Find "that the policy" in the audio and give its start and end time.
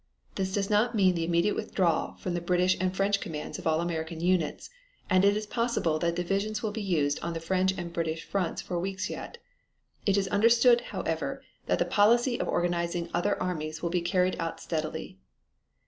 11.67-12.39